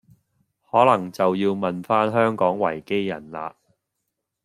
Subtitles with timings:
[0.71, 3.53] 可能就要問返香港維基人喇